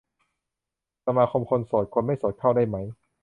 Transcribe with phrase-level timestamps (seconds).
[1.05, 2.77] สมาคมคนโสด คนไม่โสดเข้าได้ไหม